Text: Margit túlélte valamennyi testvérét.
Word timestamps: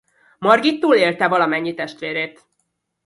Margit 0.39 0.79
túlélte 0.79 1.27
valamennyi 1.27 1.73
testvérét. 1.73 2.45